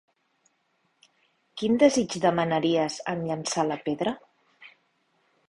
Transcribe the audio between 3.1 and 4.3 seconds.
en llançar la pedra?